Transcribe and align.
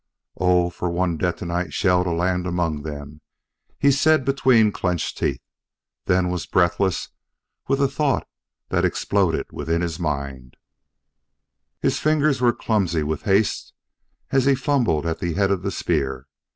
"Oh, 0.39 0.71
for 0.71 0.89
one 0.89 1.15
detonite 1.15 1.73
shell 1.75 2.03
to 2.05 2.09
land 2.09 2.47
among 2.47 2.81
them!" 2.81 3.21
he 3.77 3.91
said 3.91 4.25
between 4.25 4.71
clenched 4.71 5.19
teeth 5.19 5.43
then 6.05 6.29
was 6.31 6.47
breathless 6.47 7.09
with 7.67 7.79
a 7.79 7.87
thought 7.87 8.27
that 8.69 8.83
exploded 8.83 9.45
within 9.51 9.81
his 9.83 9.99
mind. 9.99 10.57
His 11.81 11.99
fingers 11.99 12.41
were 12.41 12.51
clumsy 12.51 13.03
with 13.03 13.25
haste 13.29 13.73
as 14.31 14.45
he 14.45 14.55
fumbled 14.55 15.05
at 15.05 15.19
the 15.19 15.35
head 15.35 15.51
of 15.51 15.61
the 15.61 15.69
spear. 15.69 16.25